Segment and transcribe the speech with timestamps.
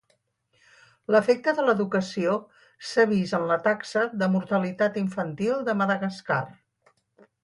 [1.15, 2.31] L'efecte de l'educació
[2.91, 6.41] s'ha vist en la taxa de mortalitat infantil de Madagascar.